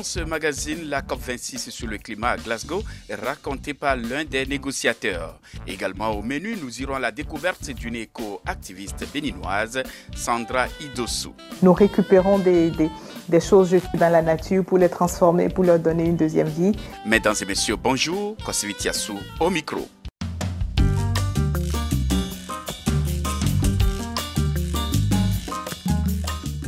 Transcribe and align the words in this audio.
Dans 0.00 0.04
ce 0.04 0.20
magazine, 0.20 0.88
la 0.88 1.02
COP26 1.02 1.68
sur 1.68 1.86
le 1.86 1.98
climat 1.98 2.30
à 2.30 2.36
Glasgow 2.38 2.82
est 3.06 3.16
racontée 3.16 3.74
par 3.74 3.96
l'un 3.96 4.24
des 4.24 4.46
négociateurs. 4.46 5.38
Également 5.66 6.08
au 6.12 6.22
menu, 6.22 6.56
nous 6.58 6.80
irons 6.80 6.94
à 6.94 6.98
la 6.98 7.10
découverte 7.10 7.68
d'une 7.72 7.96
éco-activiste 7.96 9.04
béninoise, 9.12 9.82
Sandra 10.16 10.68
Idosu. 10.80 11.28
Nous 11.62 11.74
récupérons 11.74 12.38
des, 12.38 12.70
des, 12.70 12.88
des 13.28 13.40
choses 13.40 13.76
dans 13.92 14.10
la 14.10 14.22
nature 14.22 14.64
pour 14.64 14.78
les 14.78 14.88
transformer, 14.88 15.50
pour 15.50 15.64
leur 15.64 15.78
donner 15.78 16.06
une 16.06 16.16
deuxième 16.16 16.48
vie. 16.48 16.72
Mesdames 17.04 17.36
et 17.38 17.44
messieurs, 17.44 17.76
bonjour. 17.76 18.38
Kosivitiasu 18.42 19.12
au 19.38 19.50
micro. 19.50 19.86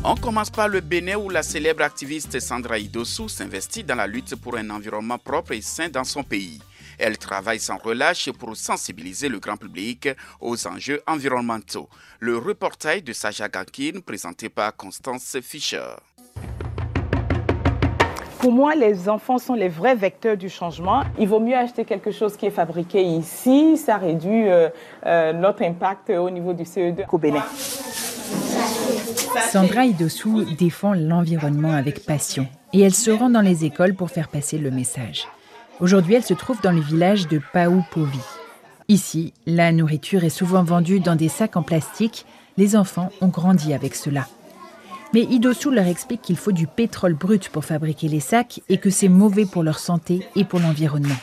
On 0.05 0.17
commence 0.17 0.51
par 0.51 0.67
le 0.67 0.81
Bénin 0.81 1.17
où 1.17 1.31
la 1.31 1.45
célèbre 1.45 1.85
activiste 1.85 2.41
Sandra 2.41 2.77
Idosu 2.77 3.29
s'investit 3.29 3.85
dans 3.85 3.95
la 3.95 4.09
lutte 4.09 4.35
pour 4.35 4.57
un 4.57 4.69
environnement 4.71 5.17
propre 5.17 5.53
et 5.53 5.61
sain 5.61 5.89
dans 5.89 6.03
son 6.03 6.25
pays. 6.25 6.59
Elle 6.99 7.19
travaille 7.19 7.61
sans 7.61 7.77
relâche 7.77 8.29
pour 8.33 8.57
sensibiliser 8.57 9.29
le 9.29 9.39
grand 9.39 9.57
public 9.57 10.09
aux 10.41 10.67
enjeux 10.67 11.01
environnementaux. 11.07 11.89
Le 12.19 12.37
reportage 12.37 13.05
de 13.05 13.13
Saja 13.13 13.49
Gankin 13.49 14.01
présenté 14.05 14.49
par 14.49 14.75
Constance 14.75 15.37
Fischer. 15.41 15.95
Pour 18.41 18.51
moi, 18.51 18.75
les 18.75 19.09
enfants 19.09 19.39
sont 19.39 19.55
les 19.55 19.69
vrais 19.69 19.95
vecteurs 19.95 20.37
du 20.37 20.49
changement. 20.49 21.05
Il 21.17 21.29
vaut 21.29 21.39
mieux 21.39 21.55
acheter 21.55 21.85
quelque 21.85 22.11
chose 22.11 22.37
qui 22.37 22.47
est 22.47 22.51
fabriqué 22.51 23.01
ici. 23.01 23.77
Ça 23.77 23.99
réduit 23.99 24.49
euh, 24.49 24.69
euh, 25.07 25.33
notre 25.33 25.63
impact 25.63 26.11
au 26.11 26.29
niveau 26.29 26.53
du 26.53 26.65
CO2 26.65 27.05
au 27.13 27.19
Bénin. 27.19 27.45
Sandra 29.51 29.85
Idossou 29.85 30.45
défend 30.57 30.95
l'environnement 30.95 31.73
avec 31.73 32.05
passion 32.05 32.47
et 32.73 32.81
elle 32.81 32.95
se 32.95 33.11
rend 33.11 33.31
dans 33.31 33.41
les 33.41 33.65
écoles 33.65 33.95
pour 33.95 34.11
faire 34.11 34.29
passer 34.29 34.59
le 34.59 34.71
message. 34.71 35.27
Aujourd'hui, 35.81 36.15
elle 36.15 36.25
se 36.25 36.35
trouve 36.35 36.61
dans 36.63 36.73
le 36.73 36.81
village 36.81 37.29
de 37.29 37.41
Paoupovi. 37.53 38.19
Ici, 38.89 39.33
la 39.47 39.73
nourriture 39.73 40.25
est 40.25 40.31
souvent 40.31 40.63
vendue 40.63 41.01
dans 41.01 41.17
des 41.17 41.29
sacs 41.29 41.57
en 41.57 41.63
plastique. 41.63 42.25
Les 42.57 42.77
enfants 42.77 43.11
ont 43.21 43.29
grandi 43.29 43.75
avec 43.75 43.95
cela. 43.95 44.27
Mais 45.15 45.23
Idossou 45.23 45.71
leur 45.71 45.87
explique 45.87 46.23
qu'il 46.23 46.37
faut 46.37 46.53
du 46.53 46.67
pétrole 46.67 47.15
brut 47.15 47.49
pour 47.49 47.65
fabriquer 47.65 48.09
les 48.09 48.21
sacs 48.21 48.61
et 48.69 48.79
que 48.79 48.91
c'est 48.91 49.09
mauvais 49.09 49.45
pour 49.45 49.63
leur 49.63 49.79
santé 49.79 50.27
et 50.37 50.45
pour 50.45 50.61
l'environnement. 50.61 51.17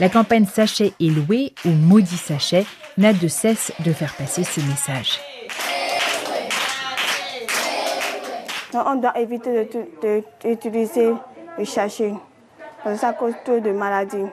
La 0.00 0.10
campagne 0.10 0.46
Sachet 0.46 0.92
et 1.00 1.10
loué 1.10 1.54
ou 1.64 1.70
Maudit 1.70 2.16
Sachet 2.16 2.66
n'a 2.98 3.14
de 3.14 3.28
cesse 3.28 3.72
de 3.84 3.92
faire 3.92 4.14
passer 4.14 4.44
ce 4.44 4.60
message. 4.60 5.18
On 8.74 8.96
doit 8.96 9.18
éviter 9.18 9.68
d'utiliser 10.42 11.12
le 11.58 11.64
sachet 11.64 12.14
parce 12.82 12.96
que 12.96 13.00
ça 13.00 13.12
cause 13.12 13.34
trop 13.44 13.60
de 13.60 13.70
maladies. 13.70 14.26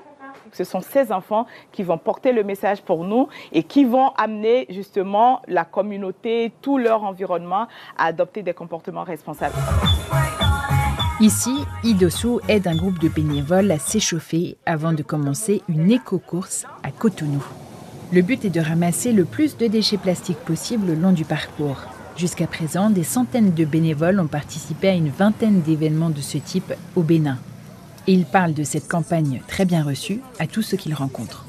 Ce 0.51 0.63
sont 0.63 0.81
ces 0.81 1.11
enfants 1.11 1.47
qui 1.71 1.81
vont 1.83 1.97
porter 1.97 2.31
le 2.31 2.43
message 2.43 2.81
pour 2.81 3.03
nous 3.03 3.27
et 3.51 3.63
qui 3.63 3.85
vont 3.85 4.09
amener 4.09 4.67
justement 4.69 5.41
la 5.47 5.65
communauté, 5.65 6.51
tout 6.61 6.77
leur 6.77 7.03
environnement 7.03 7.67
à 7.97 8.05
adopter 8.05 8.43
des 8.43 8.53
comportements 8.53 9.03
responsables. 9.03 9.55
Ici, 11.19 11.65
Idossou 11.83 12.39
aide 12.47 12.67
un 12.67 12.75
groupe 12.75 12.99
de 12.99 13.07
bénévoles 13.07 13.71
à 13.71 13.79
s'échauffer 13.79 14.57
avant 14.65 14.93
de 14.93 15.03
commencer 15.03 15.61
une 15.69 15.89
éco-course 15.91 16.65
à 16.83 16.91
Cotonou. 16.91 17.43
Le 18.11 18.21
but 18.21 18.45
est 18.45 18.49
de 18.49 18.59
ramasser 18.59 19.11
le 19.11 19.25
plus 19.25 19.57
de 19.57 19.67
déchets 19.67 19.97
plastiques 19.97 20.39
possible 20.39 20.87
le 20.87 20.95
long 20.95 21.11
du 21.11 21.25
parcours. 21.25 21.77
Jusqu'à 22.15 22.45
présent, 22.45 22.91
des 22.91 23.03
centaines 23.03 23.53
de 23.53 23.65
bénévoles 23.65 24.19
ont 24.19 24.27
participé 24.27 24.89
à 24.89 24.93
une 24.93 25.09
vingtaine 25.09 25.61
d'événements 25.61 26.11
de 26.11 26.21
ce 26.21 26.37
type 26.37 26.73
au 26.95 27.01
Bénin. 27.01 27.37
Et 28.05 28.13
ils 28.13 28.25
parlent 28.25 28.53
de 28.53 28.63
cette 28.63 28.87
campagne 28.87 29.41
très 29.47 29.65
bien 29.65 29.83
reçue 29.83 30.21
à 30.39 30.45
tous 30.45 30.61
ceux 30.61 30.77
qu'ils 30.77 30.93
rencontrent. 30.93 31.45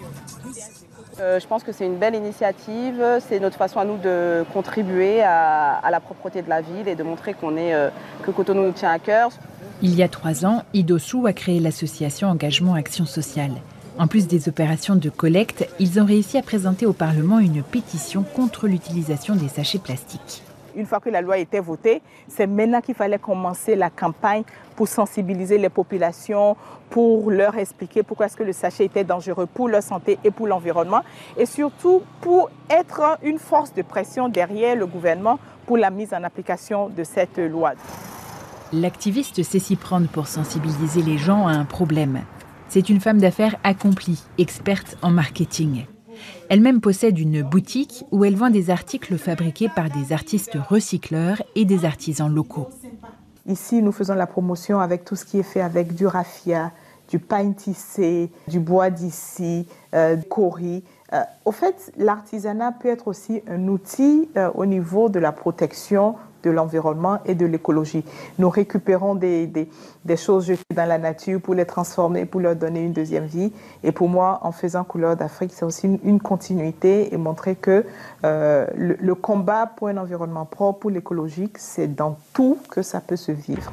Euh, 1.20 1.38
je 1.38 1.46
pense 1.46 1.62
que 1.62 1.70
c'est 1.70 1.86
une 1.86 1.98
belle 1.98 2.14
initiative. 2.14 3.02
C'est 3.28 3.40
notre 3.40 3.56
façon 3.56 3.78
à 3.78 3.84
nous 3.84 3.98
de 3.98 4.44
contribuer 4.52 5.22
à, 5.22 5.74
à 5.74 5.90
la 5.90 6.00
propreté 6.00 6.42
de 6.42 6.48
la 6.48 6.60
ville 6.60 6.88
et 6.88 6.94
de 6.94 7.02
montrer 7.02 7.34
qu'on 7.34 7.56
est, 7.56 7.74
euh, 7.74 7.90
que 8.22 8.30
Cotonou 8.30 8.64
nous 8.64 8.72
tient 8.72 8.90
à 8.90 8.98
cœur. 8.98 9.30
Il 9.82 9.94
y 9.94 10.02
a 10.02 10.08
trois 10.08 10.46
ans, 10.46 10.62
Idossou 10.72 11.26
a 11.26 11.32
créé 11.32 11.60
l'association 11.60 12.28
Engagement 12.28 12.74
Action 12.74 13.04
Sociale. 13.04 13.52
En 13.98 14.06
plus 14.06 14.26
des 14.26 14.48
opérations 14.48 14.96
de 14.96 15.10
collecte, 15.10 15.68
ils 15.78 16.00
ont 16.00 16.04
réussi 16.04 16.38
à 16.38 16.42
présenter 16.42 16.86
au 16.86 16.92
Parlement 16.92 17.38
une 17.38 17.62
pétition 17.62 18.24
contre 18.24 18.66
l'utilisation 18.66 19.36
des 19.36 19.48
sachets 19.48 19.78
plastiques 19.78 20.42
une 20.76 20.86
fois 20.86 21.00
que 21.00 21.10
la 21.10 21.20
loi 21.20 21.38
était 21.38 21.60
votée, 21.60 22.02
c'est 22.28 22.46
maintenant 22.46 22.80
qu'il 22.80 22.94
fallait 22.94 23.18
commencer 23.18 23.76
la 23.76 23.90
campagne 23.90 24.42
pour 24.76 24.88
sensibiliser 24.88 25.58
les 25.58 25.68
populations, 25.68 26.56
pour 26.90 27.30
leur 27.30 27.56
expliquer 27.56 28.02
pourquoi 28.02 28.26
est-ce 28.26 28.36
que 28.36 28.42
le 28.42 28.52
sachet 28.52 28.84
était 28.86 29.04
dangereux 29.04 29.46
pour 29.46 29.68
leur 29.68 29.82
santé 29.82 30.18
et 30.24 30.30
pour 30.30 30.46
l'environnement, 30.46 31.02
et 31.36 31.46
surtout 31.46 32.02
pour 32.20 32.50
être 32.70 33.18
une 33.22 33.38
force 33.38 33.72
de 33.74 33.82
pression 33.82 34.28
derrière 34.28 34.76
le 34.76 34.86
gouvernement 34.86 35.38
pour 35.66 35.76
la 35.76 35.90
mise 35.90 36.12
en 36.12 36.22
application 36.24 36.88
de 36.88 37.04
cette 37.04 37.38
loi. 37.38 37.72
L'activiste 38.72 39.42
sait 39.42 39.58
s'y 39.58 39.76
prendre 39.76 40.08
pour 40.08 40.26
sensibiliser 40.26 41.02
les 41.02 41.18
gens 41.18 41.46
à 41.46 41.52
un 41.52 41.64
problème. 41.64 42.22
C'est 42.68 42.88
une 42.88 43.00
femme 43.00 43.18
d'affaires 43.18 43.56
accomplie, 43.62 44.22
experte 44.36 44.96
en 45.02 45.10
marketing. 45.10 45.84
Elle-même 46.48 46.80
possède 46.80 47.18
une 47.18 47.42
boutique 47.42 48.04
où 48.10 48.24
elle 48.24 48.36
vend 48.36 48.50
des 48.50 48.70
articles 48.70 49.16
fabriqués 49.16 49.68
par 49.74 49.90
des 49.90 50.12
artistes 50.12 50.58
recycleurs 50.68 51.42
et 51.54 51.64
des 51.64 51.84
artisans 51.84 52.32
locaux. 52.32 52.68
Ici, 53.46 53.82
nous 53.82 53.92
faisons 53.92 54.14
la 54.14 54.26
promotion 54.26 54.80
avec 54.80 55.04
tout 55.04 55.16
ce 55.16 55.24
qui 55.24 55.38
est 55.38 55.42
fait 55.42 55.60
avec 55.60 55.94
du 55.94 56.06
raffia, 56.06 56.72
du 57.08 57.18
pain 57.18 57.52
tissé, 57.52 58.30
du 58.48 58.58
bois 58.58 58.90
d'ici, 58.90 59.66
euh, 59.94 60.16
du 60.16 60.24
cori. 60.24 60.82
Euh, 61.12 61.22
au 61.44 61.52
fait, 61.52 61.92
l'artisanat 61.98 62.72
peut 62.72 62.88
être 62.88 63.08
aussi 63.08 63.42
un 63.48 63.68
outil 63.68 64.28
euh, 64.36 64.50
au 64.54 64.66
niveau 64.66 65.08
de 65.08 65.18
la 65.18 65.32
protection 65.32 66.16
de 66.44 66.50
l'environnement 66.50 67.18
et 67.24 67.34
de 67.34 67.46
l'écologie. 67.46 68.04
Nous 68.38 68.50
récupérons 68.50 69.14
des, 69.14 69.46
des, 69.46 69.68
des, 70.04 70.16
choses 70.16 70.46
jetées 70.46 70.74
dans 70.74 70.86
la 70.88 70.98
nature 70.98 71.40
pour 71.40 71.54
les 71.54 71.64
transformer, 71.64 72.26
pour 72.26 72.40
leur 72.40 72.54
donner 72.54 72.82
une 72.82 72.92
deuxième 72.92 73.24
vie. 73.26 73.52
Et 73.82 73.92
pour 73.92 74.08
moi, 74.08 74.38
en 74.42 74.52
faisant 74.52 74.84
Couleur 74.84 75.16
d'Afrique, 75.16 75.52
c'est 75.54 75.64
aussi 75.64 75.86
une, 75.86 75.98
une, 76.04 76.20
continuité 76.20 77.12
et 77.12 77.16
montrer 77.16 77.56
que 77.56 77.84
euh, 78.24 78.66
le, 78.76 78.96
le 79.00 79.14
combat 79.14 79.66
pour 79.66 79.88
un 79.88 79.96
environnement 79.96 80.44
propre, 80.44 80.80
pour 80.80 80.90
l'écologique, 80.90 81.58
c'est 81.58 81.88
dans 81.88 82.18
tout 82.32 82.58
que 82.70 82.82
ça 82.82 83.00
peut 83.00 83.16
se 83.16 83.32
vivre. 83.32 83.72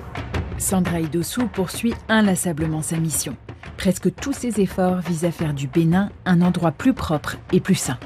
Sandra 0.58 1.00
Idossou 1.00 1.48
poursuit 1.48 1.96
inlassablement 2.08 2.82
sa 2.82 2.98
mission. 2.98 3.36
Presque 3.78 4.14
tous 4.14 4.34
ses 4.34 4.62
efforts 4.62 5.00
visent 5.00 5.26
à 5.26 5.32
faire 5.32 5.54
du 5.54 5.68
Bénin 5.68 6.12
un 6.26 6.42
endroit 6.42 6.72
plus 6.72 6.94
propre 6.94 7.38
et 7.52 7.60
plus 7.60 7.76
sain. 7.76 7.98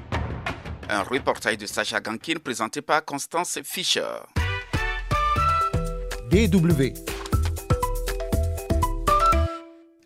Un 0.90 1.02
reportage 1.02 1.58
de 1.58 1.66
Sacha 1.66 2.00
Gankin 2.00 2.36
présenté 2.42 2.82
par 2.82 3.04
Constance 3.04 3.60
Fischer. 3.64 4.02
DW. 6.30 6.94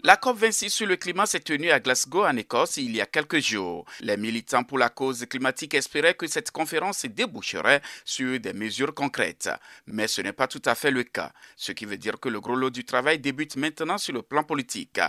La 0.04 0.16
COP26 0.16 0.70
sur 0.70 0.88
le 0.88 0.96
climat 0.96 1.26
s'est 1.26 1.40
tenue 1.40 1.70
à 1.70 1.80
Glasgow, 1.80 2.26
en 2.26 2.36
Écosse, 2.36 2.78
il 2.78 2.96
y 2.96 3.00
a 3.02 3.06
quelques 3.06 3.40
jours. 3.40 3.86
Les 4.00 4.18
militants 4.18 4.64
pour 4.64 4.80
la 4.80 4.90
cause 4.90 5.26
climatique 5.28 5.76
espéraient 5.76 6.16
que 6.16 6.26
cette 6.26 6.50
conférence 6.52 7.06
déboucherait 7.06 7.82
sur 8.06 8.40
des 8.40 8.54
mesures 8.54 8.96
concrètes. 8.96 9.50
Mais 9.86 10.08
ce 10.08 10.22
n'est 10.22 10.34
pas 10.34 10.48
tout 10.48 10.62
à 10.66 10.74
fait 10.74 10.90
le 10.90 11.04
cas, 11.04 11.32
ce 11.56 11.74
qui 11.74 11.86
veut 11.86 11.98
dire 11.98 12.20
que 12.20 12.28
le 12.28 12.42
gros 12.42 12.56
lot 12.56 12.72
du 12.72 12.86
travail 12.86 13.20
débute 13.20 13.56
maintenant 13.56 13.98
sur 14.00 14.14
le 14.14 14.24
plan 14.24 14.44
politique. 14.44 15.00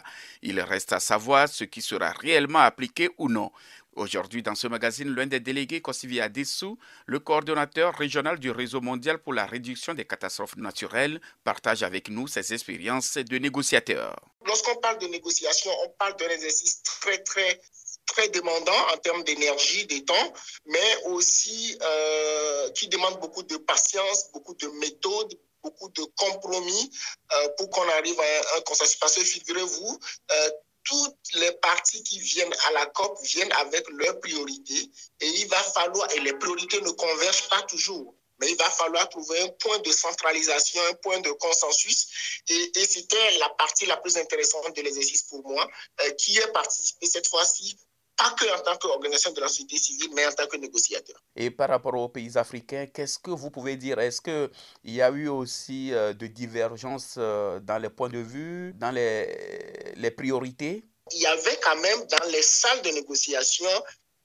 Il 0.42 0.60
reste 0.60 0.92
à 0.92 1.00
savoir 1.00 1.48
ce 1.48 1.64
qui 1.64 1.80
sera 1.80 2.10
réellement 2.10 2.58
appliqué 2.58 3.08
ou 3.16 3.28
non. 3.30 3.52
Aujourd'hui, 3.96 4.42
dans 4.42 4.54
ce 4.54 4.68
magazine, 4.68 5.14
l'un 5.14 5.26
des 5.26 5.40
délégués, 5.40 5.80
Kosivia 5.80 6.28
Dessou, 6.28 6.78
le 7.06 7.18
coordonnateur 7.18 7.94
régional 7.94 8.38
du 8.38 8.50
réseau 8.50 8.80
mondial 8.80 9.18
pour 9.18 9.34
la 9.34 9.46
réduction 9.46 9.94
des 9.94 10.04
catastrophes 10.04 10.56
naturelles, 10.56 11.20
partage 11.44 11.82
avec 11.82 12.08
nous 12.08 12.28
ses 12.28 12.54
expériences 12.54 13.14
de 13.14 13.38
négociateur. 13.38 14.16
Lorsqu'on 14.46 14.76
parle 14.76 14.98
de 14.98 15.06
négociation, 15.06 15.70
on 15.84 15.88
parle 15.98 16.16
d'un 16.16 16.28
exercice 16.28 16.82
très, 16.82 17.18
très 17.18 17.60
très 18.06 18.28
demandant 18.28 18.80
en 18.92 18.96
termes 18.98 19.22
d'énergie, 19.24 19.86
de 19.86 19.98
temps, 19.98 20.32
mais 20.66 20.96
aussi 21.06 21.78
euh, 21.80 22.70
qui 22.70 22.88
demande 22.88 23.20
beaucoup 23.20 23.42
de 23.42 23.56
patience, 23.56 24.30
beaucoup 24.32 24.54
de 24.54 24.66
méthodes, 24.80 25.38
beaucoup 25.62 25.88
de 25.90 26.02
compromis 26.16 26.90
euh, 27.32 27.48
pour 27.56 27.70
qu'on 27.70 27.88
arrive 27.88 28.18
à 28.18 28.56
un, 28.58 28.60
consensus. 28.62 28.96
Parce 28.96 29.14
que 29.14 29.24
figurez-vous, 29.24 29.98
euh, 30.32 30.50
toutes 30.84 31.34
les 31.34 31.52
parties 31.52 32.02
qui 32.02 32.18
viennent 32.20 32.54
à 32.68 32.72
la 32.72 32.86
COP 32.86 33.18
viennent 33.22 33.52
avec 33.52 33.88
leurs 33.90 34.18
priorités 34.20 34.90
et 35.20 35.26
il 35.26 35.48
va 35.48 35.62
falloir, 35.62 36.10
et 36.14 36.20
les 36.20 36.32
priorités 36.34 36.80
ne 36.80 36.90
convergent 36.90 37.48
pas 37.48 37.62
toujours. 37.62 38.14
mais 38.38 38.50
il 38.50 38.56
va 38.56 38.70
falloir 38.70 39.06
trouver 39.10 39.38
un 39.42 39.48
point 39.48 39.78
de 39.80 39.92
centralisation, 39.92 40.80
un 40.90 40.94
point 40.94 41.20
de 41.20 41.30
consensus. 41.32 42.08
Et, 42.48 42.86
c'était 42.86 43.38
la 43.38 43.50
partie 43.50 43.84
la 43.84 43.98
plus 43.98 44.16
intéressante 44.16 44.74
de 44.74 44.80
l'exercice 44.80 45.24
pour 45.24 45.46
moi, 45.46 45.68
euh, 46.00 46.10
qui 46.12 46.38
est 46.38 46.52
participé 46.52 47.06
cette 47.06 47.26
fois-ci 47.26 47.76
pas 48.20 48.30
que 48.38 48.46
en 48.54 48.62
tant 48.62 48.76
qu'organisation 48.76 49.32
de 49.32 49.40
la 49.40 49.48
société 49.48 49.78
civile, 49.78 50.10
mais 50.14 50.26
en 50.26 50.32
tant 50.32 50.46
que 50.46 50.56
négociateur. 50.56 51.16
Et 51.36 51.50
par 51.50 51.70
rapport 51.70 51.94
aux 51.94 52.08
pays 52.08 52.36
africains, 52.36 52.86
qu'est-ce 52.86 53.18
que 53.18 53.30
vous 53.30 53.50
pouvez 53.50 53.76
dire? 53.76 53.98
Est-ce 53.98 54.20
qu'il 54.20 54.50
y 54.84 55.00
a 55.00 55.10
eu 55.10 55.28
aussi 55.28 55.92
euh, 55.92 56.12
de 56.12 56.26
divergences 56.26 57.14
euh, 57.16 57.60
dans 57.60 57.78
les 57.78 57.88
points 57.88 58.10
de 58.10 58.18
vue, 58.18 58.74
dans 58.74 58.90
les, 58.90 59.94
les 59.96 60.10
priorités? 60.10 60.84
Il 61.12 61.20
y 61.20 61.26
avait 61.26 61.58
quand 61.62 61.76
même 61.76 62.06
dans 62.06 62.28
les 62.30 62.42
salles 62.42 62.82
de 62.82 62.90
négociation 62.90 63.70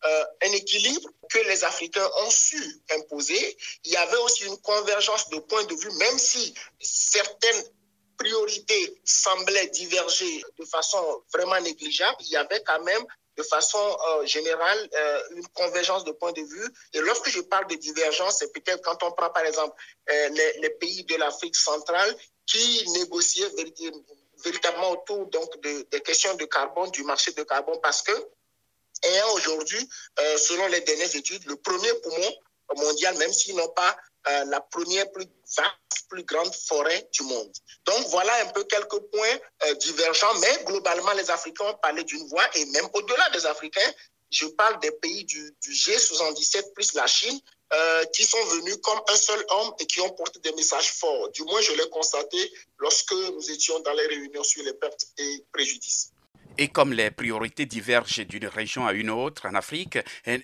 euh, 0.05 0.25
un 0.45 0.51
équilibre 0.51 1.09
que 1.29 1.39
les 1.49 1.63
Africains 1.63 2.07
ont 2.23 2.29
su 2.29 2.61
imposer. 2.97 3.57
Il 3.85 3.91
y 3.91 3.97
avait 3.97 4.17
aussi 4.17 4.45
une 4.45 4.57
convergence 4.57 5.29
de 5.29 5.39
points 5.39 5.63
de 5.63 5.73
vue, 5.73 5.91
même 5.97 6.19
si 6.19 6.53
certaines 6.79 7.63
priorités 8.17 9.01
semblaient 9.03 9.67
diverger 9.67 10.43
de 10.59 10.65
façon 10.65 11.23
vraiment 11.33 11.59
négligeable, 11.61 12.15
il 12.21 12.29
y 12.29 12.37
avait 12.37 12.61
quand 12.65 12.81
même 12.83 13.05
de 13.37 13.43
façon 13.43 13.79
euh, 13.79 14.25
générale 14.25 14.89
euh, 14.93 15.21
une 15.31 15.47
convergence 15.49 16.03
de 16.05 16.11
points 16.11 16.31
de 16.31 16.41
vue. 16.41 16.67
Et 16.93 16.99
lorsque 16.99 17.29
je 17.29 17.41
parle 17.41 17.67
de 17.67 17.75
divergence, 17.75 18.37
c'est 18.39 18.51
peut-être 18.51 18.81
quand 18.83 19.03
on 19.03 19.11
prend 19.11 19.29
par 19.29 19.45
exemple 19.45 19.75
euh, 20.09 20.29
les, 20.61 20.69
pays 20.71 21.03
de 21.03 21.15
l'Afrique 21.15 21.55
centrale 21.55 22.15
qui 22.45 22.89
négociaient 22.91 23.49
véritablement 24.43 24.91
autour 24.91 25.25
donc 25.27 25.61
de, 25.61 25.87
des 25.91 26.01
questions 26.01 26.33
de 26.35 26.45
carbone, 26.45 26.91
du 26.91 27.03
marché 27.03 27.31
de 27.31 27.43
carbone, 27.43 27.79
parce 27.81 28.01
que 28.01 28.11
ayant 29.03 29.33
aujourd'hui, 29.33 29.89
selon 30.37 30.67
les 30.67 30.81
dernières 30.81 31.15
études, 31.15 31.45
le 31.45 31.55
premier 31.57 31.93
poumon 32.01 32.33
mondial, 32.77 33.17
même 33.17 33.33
s'ils 33.33 33.55
n'ont 33.55 33.69
pas 33.69 33.95
euh, 34.27 34.45
la 34.45 34.61
première 34.61 35.11
plus 35.11 35.25
vaste, 35.57 36.07
plus 36.09 36.23
grande 36.23 36.53
forêt 36.53 37.07
du 37.13 37.23
monde. 37.23 37.51
Donc 37.85 38.07
voilà 38.07 38.33
un 38.43 38.47
peu 38.47 38.63
quelques 38.63 38.99
points 39.11 39.37
euh, 39.65 39.73
divergents, 39.75 40.33
mais 40.39 40.63
globalement 40.65 41.13
les 41.13 41.29
Africains 41.29 41.65
ont 41.65 41.77
parlé 41.77 42.03
d'une 42.03 42.27
voix 42.27 42.45
et 42.55 42.65
même 42.65 42.87
au-delà 42.93 43.29
des 43.31 43.45
Africains, 43.45 43.91
je 44.31 44.47
parle 44.47 44.79
des 44.79 44.91
pays 44.91 45.23
du, 45.25 45.55
du 45.61 45.71
G77 45.71 46.73
plus 46.73 46.93
la 46.93 47.07
Chine 47.07 47.39
euh, 47.73 48.05
qui 48.13 48.23
sont 48.23 48.43
venus 48.45 48.77
comme 48.83 48.99
un 49.11 49.15
seul 49.15 49.43
homme 49.49 49.73
et 49.79 49.85
qui 49.85 50.01
ont 50.01 50.09
porté 50.11 50.39
des 50.39 50.53
messages 50.53 50.91
forts. 50.91 51.29
Du 51.31 51.43
moins, 51.43 51.61
je 51.61 51.73
l'ai 51.73 51.89
constaté 51.89 52.37
lorsque 52.79 53.13
nous 53.13 53.51
étions 53.51 53.79
dans 53.81 53.93
les 53.93 54.07
réunions 54.07 54.43
sur 54.43 54.63
les 54.63 54.73
pertes 54.73 55.05
et 55.17 55.45
préjudices. 55.51 56.11
Et 56.57 56.69
comme 56.69 56.93
les 56.93 57.11
priorités 57.11 57.65
divergent 57.65 58.25
d'une 58.25 58.47
région 58.47 58.87
à 58.87 58.93
une 58.93 59.09
autre 59.09 59.45
en 59.45 59.55
Afrique, 59.55 59.97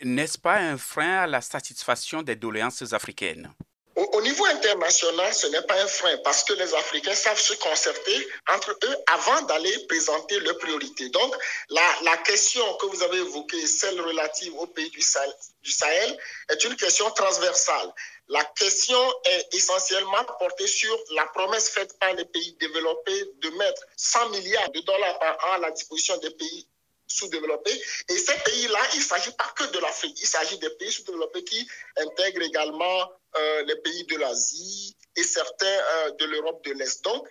n'est-ce 0.03 0.37
pas 0.37 0.55
un 0.55 0.77
frein 0.77 1.19
à 1.19 1.27
la 1.27 1.41
satisfaction 1.41 2.21
des 2.21 2.35
doléances 2.35 2.93
africaines? 2.93 3.53
Au, 3.95 4.03
au, 4.03 4.21
niveau 4.21 4.45
international, 4.45 5.33
ce 5.33 5.47
n'est 5.47 5.61
pas 5.63 5.81
un 5.81 5.87
frein 5.87 6.17
parce 6.23 6.43
que 6.43 6.53
les 6.53 6.73
Africains 6.73 7.15
savent 7.15 7.39
se 7.39 7.53
concerter 7.55 8.27
entre 8.53 8.71
eux 8.71 8.95
avant 9.07 9.41
d'aller 9.43 9.85
présenter 9.87 10.39
leurs 10.39 10.57
priorités. 10.57 11.09
Donc, 11.09 11.35
la, 11.69 11.81
la, 12.03 12.17
question 12.17 12.63
que 12.75 12.85
vous 12.85 13.03
avez 13.03 13.17
évoquée, 13.17 13.65
celle 13.67 13.99
relative 13.99 14.53
aux 14.57 14.67
pays 14.67 14.89
du 14.91 15.01
Sahel, 15.01 15.33
du 15.63 15.71
Sahel, 15.71 16.17
est 16.49 16.63
une 16.63 16.75
question 16.75 17.09
transversale. 17.11 17.93
La 18.29 18.43
question 18.45 19.13
est 19.25 19.55
essentiellement 19.55 20.23
portée 20.39 20.67
sur 20.67 20.97
la 21.15 21.25
promesse 21.27 21.69
faite 21.69 21.97
par 21.99 22.13
les 22.13 22.25
pays 22.25 22.55
développés 22.59 23.25
de 23.41 23.49
mettre 23.49 23.83
100 23.97 24.29
milliards 24.29 24.71
de 24.71 24.79
dollars 24.81 25.19
par 25.19 25.37
an 25.49 25.53
à 25.53 25.57
la 25.57 25.71
disposition 25.71 26.15
des 26.17 26.31
pays 26.31 26.67
sous-développés. 27.07 27.81
Et 28.07 28.17
ces 28.17 28.37
pays-là, 28.45 28.79
il 28.93 28.99
ne 28.99 29.03
s'agit 29.03 29.31
pas 29.31 29.51
que 29.55 29.65
de 29.65 29.79
l'Afrique, 29.79 30.17
il 30.21 30.27
s'agit 30.27 30.57
des 30.59 30.69
pays 30.71 30.91
sous-développés 30.91 31.43
qui 31.43 31.67
intègrent 31.97 32.43
également 32.43 33.11
euh, 33.37 33.63
les 33.63 33.75
pays 33.77 34.05
de 34.05 34.17
l'Asie 34.17 34.95
et 35.15 35.23
certains 35.23 35.65
euh, 35.65 36.11
de 36.11 36.25
l'Europe 36.25 36.63
de 36.65 36.71
l'Est. 36.73 37.03
Donc, 37.03 37.27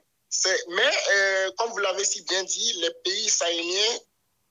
mais 0.69 0.91
euh, 1.13 1.51
comme 1.59 1.71
vous 1.71 1.79
l'avez 1.79 2.05
si 2.05 2.23
bien 2.23 2.43
dit, 2.45 2.73
les 2.81 2.91
pays 3.05 3.29
sahéliens 3.29 3.99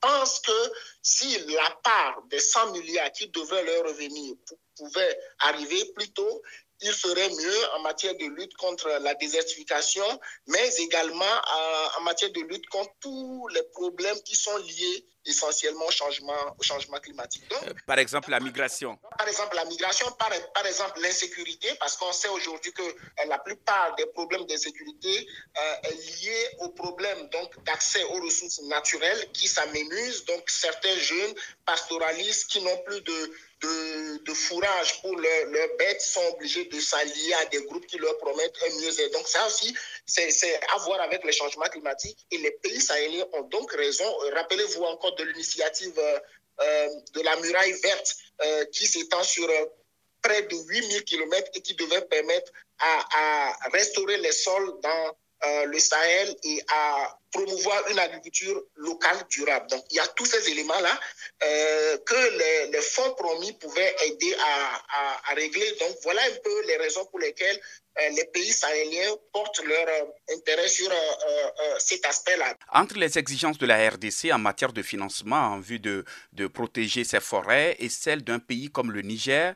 pensent 0.01 0.39
que 0.39 0.71
si 1.01 1.39
la 1.47 1.69
part 1.83 2.21
des 2.29 2.39
100 2.39 2.71
milliards 2.71 3.11
qui 3.11 3.27
devaient 3.29 3.63
leur 3.63 3.85
revenir 3.85 4.35
pouvait 4.75 5.19
arriver 5.39 5.85
plus 5.95 6.11
tôt, 6.11 6.41
il 6.81 6.93
ferait 6.93 7.29
mieux 7.29 7.69
en 7.75 7.79
matière 7.79 8.15
de 8.15 8.25
lutte 8.25 8.55
contre 8.55 8.87
la 9.01 9.13
désertification, 9.15 10.05
mais 10.47 10.69
également 10.77 11.25
euh, 11.25 11.87
en 11.99 12.01
matière 12.01 12.31
de 12.31 12.41
lutte 12.41 12.67
contre 12.67 12.91
tous 13.01 13.47
les 13.49 13.63
problèmes 13.73 14.19
qui 14.23 14.35
sont 14.35 14.57
liés 14.57 15.05
essentiellement 15.25 15.85
au 15.85 15.91
changement, 15.91 16.55
au 16.57 16.63
changement 16.63 16.97
climatique. 16.97 17.47
Donc, 17.49 17.63
euh, 17.67 17.73
par 17.85 17.99
exemple, 17.99 18.31
la 18.31 18.39
migration. 18.39 18.97
Par 19.17 19.27
exemple, 19.27 19.55
la 19.55 19.65
migration, 19.65 20.09
par, 20.13 20.31
par 20.53 20.65
exemple, 20.65 20.99
l'insécurité, 21.01 21.69
parce 21.79 21.97
qu'on 21.97 22.11
sait 22.11 22.29
aujourd'hui 22.29 22.71
que 22.73 22.81
euh, 22.81 23.25
la 23.27 23.37
plupart 23.37 23.95
des 23.95 24.05
problèmes 24.07 24.45
d'insécurité 24.45 25.27
euh, 25.57 25.89
est 25.89 26.21
lié 26.23 26.47
au 26.59 26.69
problème 26.69 27.29
donc 27.29 27.63
d'accès 27.63 28.03
aux 28.03 28.21
ressources 28.21 28.61
naturelles 28.63 29.31
qui 29.33 29.47
s'aménusent. 29.47 30.25
Donc, 30.25 30.49
certains 30.49 30.97
jeunes 30.97 31.35
pastoralistes 31.65 32.49
qui 32.49 32.61
n'ont 32.61 32.77
plus 32.83 33.01
de 33.01 33.31
de, 33.61 34.23
de, 34.23 34.33
fourrage 34.33 35.01
pour 35.01 35.15
leurs 35.15 35.45
leur 35.47 35.67
bêtes 35.77 36.01
sont 36.01 36.25
obligés 36.33 36.65
de 36.65 36.79
s'allier 36.79 37.33
à 37.41 37.45
des 37.45 37.61
groupes 37.63 37.85
qui 37.87 37.97
leur 37.97 38.17
promettent 38.17 38.55
un 38.67 38.81
mieux-être. 38.81 39.11
Donc 39.13 39.27
ça 39.27 39.45
aussi, 39.47 39.75
c'est 40.05 40.59
à 40.73 40.77
voir 40.79 41.01
avec 41.01 41.23
les 41.25 41.31
changements 41.31 41.65
climatiques. 41.65 42.25
Et 42.31 42.37
les 42.37 42.51
pays 42.51 42.79
sahéliens 42.79 43.25
ont 43.33 43.43
donc 43.43 43.71
raison. 43.73 44.05
Rappelez-vous 44.33 44.83
encore 44.83 45.15
de 45.15 45.23
l'initiative 45.23 45.97
euh, 45.97 46.19
euh, 46.61 46.89
de 47.13 47.21
la 47.21 47.35
muraille 47.37 47.73
verte 47.81 48.15
euh, 48.41 48.65
qui 48.65 48.87
s'étend 48.87 49.23
sur 49.23 49.47
près 50.21 50.43
de 50.43 50.55
8000 50.55 51.03
km 51.03 51.49
et 51.53 51.61
qui 51.61 51.75
devait 51.75 52.01
permettre 52.01 52.51
à, 52.79 53.07
à 53.13 53.69
restaurer 53.71 54.17
les 54.17 54.31
sols 54.31 54.79
dans 54.81 55.15
euh, 55.45 55.65
le 55.67 55.79
Sahel 55.79 56.35
et 56.43 56.61
à 56.67 57.17
promouvoir 57.31 57.87
une 57.89 57.99
agriculture 57.99 58.61
locale 58.75 59.19
durable. 59.29 59.67
Donc, 59.69 59.85
il 59.89 59.95
y 59.95 59.99
a 59.99 60.07
tous 60.07 60.25
ces 60.25 60.49
éléments-là 60.49 60.99
euh, 61.43 61.97
que 61.99 62.69
les, 62.73 62.81
fonds 62.81 63.13
promis 63.13 63.53
pouvaient 63.53 63.95
aider 64.05 64.35
à, 64.37 65.33
régler. 65.35 65.71
Donc, 65.79 65.95
voilà 66.03 66.21
un 66.23 66.35
peu 66.43 66.67
les 66.67 66.75
raisons 66.75 67.05
pour 67.05 67.19
lesquelles 67.19 67.57
euh, 68.01 68.09
les 68.17 68.25
pays 68.25 68.51
sahéliens 68.51 69.15
portent 69.31 69.63
leur 69.63 69.87
intérêt 70.35 70.67
sur 70.67 70.91
cet 71.77 72.05
aspect-là. 72.05 72.55
Entre 72.73 72.97
les 72.97 73.17
exigences 73.17 73.57
de 73.59 73.65
la 73.65 73.89
RDC 73.89 74.33
en 74.33 74.39
matière 74.39 74.73
de 74.73 74.81
financement 74.81 75.37
en 75.53 75.59
vue 75.59 75.79
de, 75.79 76.03
protéger 76.53 77.05
ses 77.05 77.21
forêts 77.21 77.77
et 77.79 77.87
celles 77.87 78.23
d'un 78.25 78.39
pays 78.39 78.69
comme 78.69 78.91
le 78.91 79.03
Niger 79.03 79.55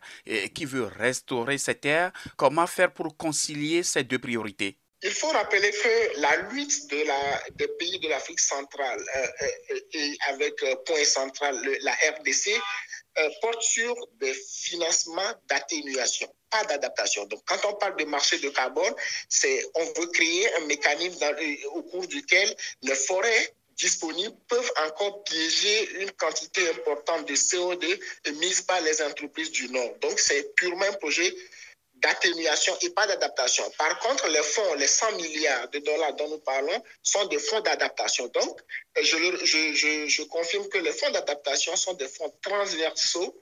qui 0.56 0.64
veut 0.64 0.86
restaurer 0.86 1.58
ses 1.58 1.76
terres, 1.76 2.14
comment 2.38 2.68
faire 2.68 2.94
pour 2.94 3.18
concilier 3.18 3.84
ces 3.84 4.04
deux 4.04 4.20
priorités? 4.20 4.78
Il 5.04 5.12
faut 5.12 5.30
rappeler 5.30 5.72
que 5.72 6.20
la 6.22 6.36
lutte 6.50 6.88
des 6.88 7.68
pays 7.80 8.00
de 8.00 8.08
l'Afrique 8.08 8.40
centrale 8.40 9.04
euh, 9.16 9.48
et 9.94 10.18
avec 10.30 10.64
euh, 10.64 10.76
point 10.86 11.04
central 11.04 11.56
la 11.82 11.92
RDC 11.92 12.50
euh, 13.18 13.30
porte 13.42 13.62
sur 13.62 13.94
des 14.20 14.34
financements 14.34 15.34
d'atténuation, 15.48 16.34
pas 16.50 16.64
d'adaptation. 16.64 17.26
Donc, 17.26 17.42
quand 17.46 17.60
on 17.66 17.74
parle 17.74 17.98
de 17.98 18.06
marché 18.06 18.40
de 18.40 18.50
carbone, 18.50 18.94
c'est 19.30 19.66
on 19.76 19.86
veut 20.00 20.08
créer 20.08 20.56
un 20.56 20.66
mécanisme 20.66 21.24
au 21.74 21.84
cours 21.84 22.08
duquel 22.08 22.56
les 22.82 22.96
forêts 22.96 23.54
disponibles 23.76 24.36
peuvent 24.48 24.72
encore 24.88 25.24
piéger 25.24 26.02
une 26.02 26.12
quantité 26.12 26.70
importante 26.70 27.28
de 27.28 27.36
CO2 27.36 28.00
émise 28.26 28.62
par 28.62 28.80
les 28.82 29.02
entreprises 29.02 29.52
du 29.52 29.68
Nord. 29.70 29.96
Donc, 30.02 30.20
c'est 30.20 30.56
purement 30.56 30.86
un 30.86 30.94
projet 30.94 31.34
d'atténuation 32.04 32.78
et 32.82 32.90
pas 32.90 33.08
d'adaptation. 33.08 33.64
Par 33.78 33.98
contre, 34.00 34.28
les 34.28 34.44
fonds, 34.44 34.74
les 34.76 34.88
100 34.88 35.14
milliards 35.14 35.70
de 35.70 35.80
dollars 35.80 36.14
dont 36.16 36.30
nous 36.30 36.40
parlons, 36.40 36.84
sont 37.02 37.26
des 37.26 37.40
fonds 37.40 37.62
d'adaptation. 37.62 38.28
Donc, 38.28 38.60
je, 39.02 39.18
je, 39.44 39.74
je, 39.74 40.08
je, 40.08 40.24
confirme 40.24 40.68
que 40.70 40.78
les 40.80 40.92
fonds 40.92 41.10
d'adaptation 41.12 41.76
sont 41.76 41.94
des 41.94 42.08
fonds 42.08 42.34
transversaux 42.42 43.42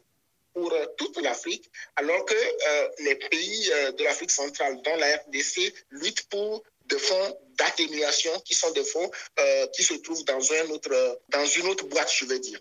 pour 0.53 0.71
euh, 0.73 0.85
toute 0.97 1.21
l'Afrique, 1.21 1.69
alors 1.95 2.25
que 2.25 2.33
euh, 2.33 2.89
les 2.99 3.15
pays 3.15 3.71
euh, 3.71 3.91
de 3.93 4.03
l'Afrique 4.03 4.31
centrale, 4.31 4.81
dont 4.83 4.95
la 4.97 5.17
RDC, 5.17 5.73
luttent 5.91 6.27
pour 6.29 6.63
des 6.85 6.99
fonds 6.99 7.37
d'atténuation 7.57 8.31
qui 8.41 8.53
sont 8.53 8.71
des 8.71 8.83
fonds 8.83 9.09
euh, 9.39 9.67
qui 9.67 9.83
se 9.83 9.93
trouvent 9.95 10.25
dans, 10.25 10.53
un 10.53 10.69
autre, 10.69 11.21
dans 11.29 11.45
une 11.45 11.67
autre 11.67 11.85
boîte, 11.85 12.11
je 12.13 12.25
veux 12.25 12.39
dire. 12.39 12.59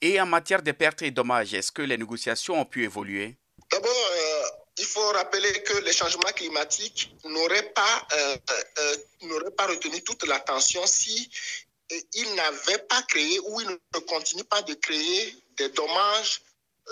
Et 0.00 0.20
en 0.20 0.26
matière 0.26 0.62
de 0.62 0.72
pertes 0.72 1.02
et 1.02 1.10
dommages, 1.10 1.54
est-ce 1.54 1.72
que 1.72 1.82
les 1.82 1.96
négociations 1.96 2.58
ont 2.60 2.64
pu 2.64 2.84
évoluer? 2.84 3.36
D'abord, 3.70 4.10
il 4.78 4.84
faut 4.84 5.08
rappeler 5.12 5.62
que 5.62 5.78
les 5.78 5.92
changements 5.92 6.32
climatiques 6.32 7.14
n'auraient 7.24 7.72
pas, 7.72 8.06
euh, 8.12 8.36
euh, 8.78 9.50
pas 9.56 9.66
retenu 9.66 10.02
toute 10.02 10.24
l'attention 10.24 10.86
si 10.86 11.30
ils 12.14 12.34
n'avaient 12.34 12.84
pas 12.88 13.02
créé 13.02 13.38
ou 13.40 13.60
ils 13.60 13.68
ne 13.68 13.98
continuent 14.00 14.44
pas 14.44 14.62
de 14.62 14.74
créer 14.74 15.34
des 15.56 15.68
dommages 15.70 16.42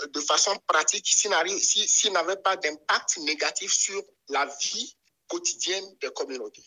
de 0.09 0.21
façon 0.21 0.57
pratique 0.67 1.07
s'ils 1.07 1.63
si, 1.63 1.87
si 1.87 2.09
n'avaient 2.11 2.37
pas 2.37 2.55
d'impact 2.55 3.17
négatif 3.17 3.73
sur 3.73 4.01
la 4.29 4.45
vie 4.45 4.95
quotidienne 5.27 5.85
des 6.01 6.09
communautés. 6.09 6.63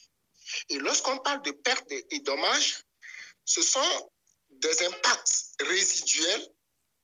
Et 0.70 0.78
lorsqu'on 0.78 1.18
parle 1.18 1.42
de 1.42 1.50
pertes 1.50 1.90
et 1.90 2.20
dommages, 2.20 2.84
ce 3.44 3.62
sont 3.62 4.10
des 4.50 4.86
impacts 4.86 5.54
résiduels 5.60 6.48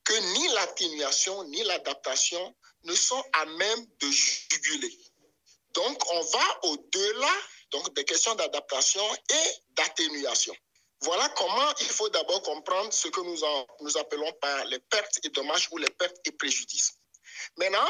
que 0.03 0.13
ni 0.13 0.47
l'atténuation 0.49 1.43
ni 1.45 1.63
l'adaptation 1.63 2.55
ne 2.85 2.95
sont 2.95 3.23
à 3.33 3.45
même 3.45 3.85
de 3.99 4.07
juguler. 4.09 4.97
Donc, 5.73 6.13
on 6.13 6.21
va 6.21 6.59
au-delà 6.63 7.33
des 7.93 8.05
questions 8.05 8.35
d'adaptation 8.35 9.03
et 9.29 9.51
d'atténuation. 9.71 10.55
Voilà 11.01 11.27
comment 11.37 11.73
il 11.81 11.87
faut 11.87 12.09
d'abord 12.09 12.41
comprendre 12.41 12.91
ce 12.93 13.07
que 13.09 13.21
nous, 13.21 13.97
appelons 13.97 14.31
par 14.33 14.65
les 14.65 14.79
pertes 14.79 15.19
et 15.23 15.29
dommages 15.29 15.67
ou 15.71 15.77
les 15.77 15.89
pertes 15.89 16.15
et 16.25 16.31
préjudices. 16.31 16.93
Maintenant, 17.57 17.85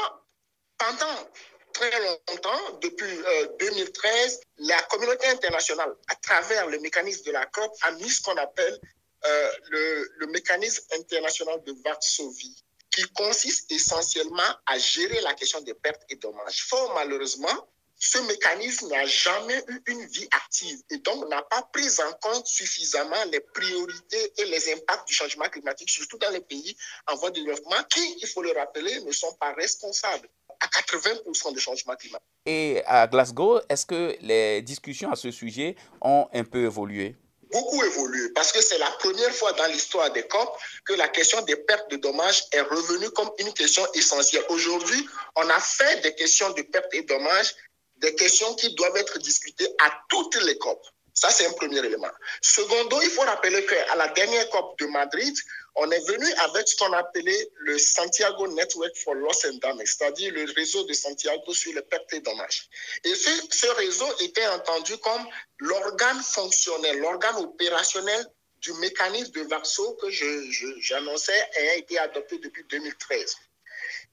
pendant 0.76 1.30
très 1.72 2.00
longtemps, 2.00 2.78
depuis 2.82 3.18
2013, 3.60 4.34
euh, 4.34 4.40
la 4.58 4.82
communauté 4.82 5.26
internationale, 5.28 5.94
à 6.08 6.16
travers 6.16 6.66
le 6.66 6.78
mécanisme 6.80 7.24
de 7.24 7.32
la 7.32 7.46
COP, 7.46 7.72
a 7.82 7.92
mis 7.92 8.10
ce 8.10 8.22
qu'on 8.22 8.36
appelle 8.36 8.80
euh, 9.24 9.52
le, 9.70 10.26
mécanisme 10.26 10.84
international 10.98 11.62
de 11.64 11.74
Varsovie, 11.84 12.64
qui 12.96 13.04
consiste 13.12 13.70
essentiellement 13.70 14.50
à 14.64 14.78
gérer 14.78 15.20
la 15.20 15.34
question 15.34 15.60
des 15.60 15.74
pertes 15.74 16.02
et 16.08 16.16
dommages. 16.16 16.64
Fort 16.64 16.94
malheureusement, 16.94 17.68
ce 17.98 18.18
mécanisme 18.26 18.88
n'a 18.88 19.04
jamais 19.04 19.62
eu 19.68 19.82
une 19.86 20.06
vie 20.06 20.28
active 20.32 20.80
et 20.90 20.98
donc 20.98 21.28
n'a 21.28 21.42
pas 21.42 21.62
pris 21.72 21.88
en 22.00 22.12
compte 22.14 22.46
suffisamment 22.46 23.22
les 23.30 23.40
priorités 23.40 24.32
et 24.38 24.44
les 24.46 24.72
impacts 24.72 25.08
du 25.08 25.14
changement 25.14 25.46
climatique, 25.46 25.90
surtout 25.90 26.18
dans 26.18 26.30
les 26.30 26.40
pays 26.40 26.74
en 27.06 27.16
voie 27.16 27.30
de 27.30 27.40
développement, 27.40 27.82
qui, 27.90 28.16
il 28.20 28.26
faut 28.28 28.42
le 28.42 28.52
rappeler, 28.52 29.00
ne 29.00 29.12
sont 29.12 29.34
pas 29.34 29.52
responsables 29.52 30.28
à 30.60 30.66
80% 30.66 31.52
du 31.52 31.60
changement 31.60 31.96
climatique. 31.96 32.26
Et 32.46 32.82
à 32.86 33.06
Glasgow, 33.06 33.60
est-ce 33.68 33.84
que 33.84 34.16
les 34.20 34.62
discussions 34.62 35.10
à 35.10 35.16
ce 35.16 35.30
sujet 35.30 35.76
ont 36.00 36.28
un 36.32 36.44
peu 36.44 36.64
évolué? 36.64 37.14
Beaucoup 37.52 37.82
évolué 37.84 38.30
parce 38.30 38.52
que 38.52 38.60
c'est 38.60 38.78
la 38.78 38.90
première 38.92 39.34
fois 39.34 39.52
dans 39.52 39.66
l'histoire 39.66 40.12
des 40.12 40.22
COP 40.24 40.58
que 40.84 40.94
la 40.94 41.08
question 41.08 41.40
des 41.42 41.56
pertes 41.56 41.90
de 41.90 41.96
dommages 41.96 42.44
est 42.52 42.60
revenue 42.60 43.10
comme 43.10 43.30
une 43.38 43.52
question 43.52 43.86
essentielle. 43.94 44.44
Aujourd'hui, 44.48 45.08
on 45.36 45.48
a 45.48 45.60
fait 45.60 46.00
des 46.02 46.14
questions 46.14 46.50
de 46.50 46.62
pertes 46.62 46.92
et 46.94 47.02
dommages 47.02 47.54
des 47.96 48.14
questions 48.14 48.54
qui 48.54 48.74
doivent 48.74 48.96
être 48.96 49.18
discutées 49.18 49.68
à 49.84 49.90
toutes 50.08 50.36
les 50.42 50.58
COP. 50.58 50.80
Ça, 51.16 51.30
c'est 51.30 51.46
un 51.46 51.52
premier 51.52 51.78
élément. 51.78 52.10
Secondo, 52.42 53.00
il 53.00 53.08
faut 53.08 53.22
rappeler 53.22 53.64
qu'à 53.64 53.96
la 53.96 54.08
dernière 54.08 54.50
COP 54.50 54.78
de 54.78 54.84
Madrid, 54.84 55.34
on 55.74 55.90
est 55.90 56.06
venu 56.06 56.30
avec 56.44 56.68
ce 56.68 56.76
qu'on 56.76 56.92
appelait 56.92 57.50
le 57.54 57.78
Santiago 57.78 58.46
Network 58.48 58.94
for 59.02 59.14
Loss 59.14 59.46
and 59.46 59.54
Damage, 59.62 59.94
c'est-à-dire 59.96 60.30
le 60.34 60.44
réseau 60.54 60.84
de 60.84 60.92
Santiago 60.92 61.54
sur 61.54 61.72
les 61.72 61.80
pertes 61.80 62.12
et 62.12 62.20
dommages. 62.20 62.68
Et 63.02 63.14
ce, 63.14 63.66
réseau 63.78 64.06
était 64.20 64.46
entendu 64.48 64.98
comme 64.98 65.26
l'organe 65.60 66.22
fonctionnel, 66.22 66.98
l'organe 66.98 67.36
opérationnel 67.36 68.26
du 68.60 68.74
mécanisme 68.74 69.32
de 69.32 69.40
Varso 69.48 69.94
que 69.94 70.10
j'annonçais 70.10 71.48
je, 71.54 71.60
a 71.60 71.74
été 71.76 71.98
adopté 71.98 72.36
depuis 72.40 72.64
2013. 72.68 73.36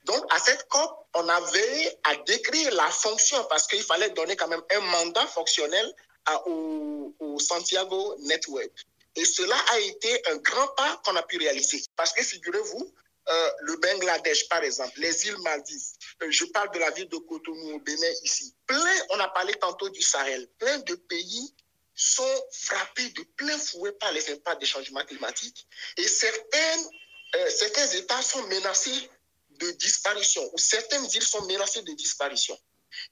Donc, 0.05 0.24
à 0.33 0.39
cette 0.39 0.69
COP, 0.69 1.05
on 1.15 1.27
avait 1.27 1.98
à 2.05 2.15
décrire 2.25 2.74
la 2.75 2.88
fonction 2.88 3.43
parce 3.50 3.67
qu'il 3.67 3.83
fallait 3.83 4.12
donner 4.12 4.38
quand 4.38 4.48
même 4.48 4.63
un 4.74 4.79
mandat 4.79 5.27
fonctionnel 5.27 5.93
au, 6.45 7.39
Santiago 7.39 8.15
Network. 8.19 8.71
Et 9.15 9.25
cela 9.25 9.55
a 9.73 9.79
été 9.79 10.27
un 10.31 10.37
grand 10.37 10.67
pas 10.69 11.01
qu'on 11.03 11.15
a 11.15 11.23
pu 11.23 11.37
réaliser. 11.37 11.83
Parce 11.95 12.13
que 12.13 12.23
figurez-vous, 12.23 12.93
euh, 13.29 13.51
le 13.61 13.77
Bangladesh, 13.77 14.49
par 14.49 14.63
exemple, 14.63 14.99
les 14.99 15.27
îles 15.27 15.37
Maldives, 15.39 15.93
euh, 16.21 16.27
je 16.29 16.45
parle 16.45 16.71
de 16.71 16.79
la 16.79 16.91
ville 16.91 17.07
de 17.07 17.17
Cotonou 17.17 17.75
au 17.75 17.79
Bénin 17.79 18.11
ici, 18.23 18.53
plein, 18.65 18.95
on 19.11 19.19
a 19.19 19.29
parlé 19.29 19.53
tantôt 19.55 19.89
du 19.89 20.01
Sahel, 20.01 20.47
plein 20.57 20.79
de 20.79 20.95
pays 20.95 21.53
sont 21.95 22.45
frappés 22.51 23.09
de 23.09 23.23
plein 23.37 23.57
fouet 23.57 23.91
par 23.93 24.11
les 24.11 24.29
impacts 24.31 24.59
des 24.59 24.65
changements 24.65 25.05
climatiques. 25.05 25.67
Et 25.97 26.07
certaines, 26.07 26.89
euh, 27.35 27.49
certains 27.49 27.87
États 27.87 28.21
sont 28.21 28.43
menacés 28.47 29.09
de 29.51 29.71
disparition, 29.71 30.49
ou 30.53 30.57
certaines 30.57 31.05
îles 31.13 31.23
sont 31.23 31.45
menacées 31.45 31.83
de 31.83 31.93
disparition. 31.93 32.59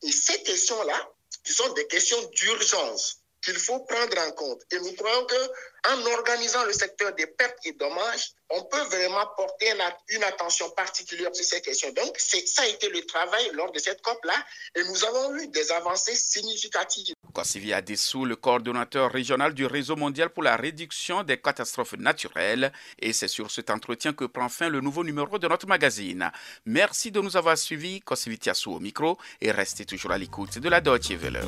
Et 0.03 0.11
ces 0.11 0.41
questions-là, 0.43 1.09
ce 1.43 1.53
sont 1.53 1.73
des 1.73 1.87
questions 1.87 2.21
d'urgence 2.33 3.21
qu'il 3.43 3.57
faut 3.57 3.79
prendre 3.79 4.17
en 4.19 4.31
compte. 4.31 4.61
Et 4.71 4.79
nous 4.79 4.93
croyons 4.93 5.25
qu'en 5.25 6.05
organisant 6.11 6.63
le 6.65 6.73
secteur 6.73 7.13
des 7.13 7.25
pertes 7.25 7.57
et 7.65 7.73
dommages, 7.73 8.33
on 8.49 8.63
peut 8.65 8.83
vraiment 8.83 9.25
porter 9.35 9.73
une 10.09 10.23
attention 10.23 10.69
particulière 10.71 11.33
sur 11.33 11.45
ces 11.45 11.61
questions. 11.61 11.91
Donc, 11.91 12.17
ça 12.19 12.61
a 12.61 12.67
été 12.67 12.89
le 12.89 13.03
travail 13.05 13.49
lors 13.53 13.71
de 13.71 13.79
cette 13.79 14.01
COP-là 14.01 14.45
et 14.75 14.83
nous 14.83 15.03
avons 15.05 15.35
eu 15.37 15.47
des 15.47 15.71
avancées 15.71 16.15
significatives. 16.15 17.15
Kossivi 17.31 17.73
Adessou, 17.73 18.25
le 18.25 18.35
coordonnateur 18.35 19.11
régional 19.11 19.53
du 19.53 19.65
réseau 19.65 19.95
mondial 19.95 20.29
pour 20.29 20.43
la 20.43 20.55
réduction 20.55 21.23
des 21.23 21.37
catastrophes 21.37 21.97
naturelles. 21.97 22.71
Et 22.99 23.13
c'est 23.13 23.27
sur 23.27 23.49
cet 23.49 23.69
entretien 23.69 24.13
que 24.13 24.25
prend 24.25 24.49
fin 24.49 24.69
le 24.69 24.81
nouveau 24.81 25.03
numéro 25.03 25.39
de 25.39 25.47
notre 25.47 25.67
magazine. 25.67 26.31
Merci 26.65 27.11
de 27.11 27.21
nous 27.21 27.37
avoir 27.37 27.57
suivis. 27.57 28.01
Kossivi 28.01 28.37
Tiassou 28.37 28.73
au 28.73 28.79
micro 28.79 29.17
et 29.39 29.51
restez 29.51 29.85
toujours 29.85 30.11
à 30.11 30.17
l'écoute 30.17 30.59
de 30.59 30.69
la 30.69 30.81
Deutsche 30.81 31.11
Welle. 31.11 31.41